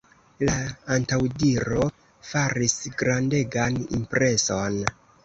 La 0.47 0.53
antaŭdiro 0.93 1.83
faris 2.29 2.79
grandegan 3.03 3.79
impreson. 3.99 4.81